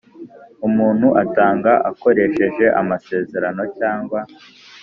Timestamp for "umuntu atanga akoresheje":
0.67-2.65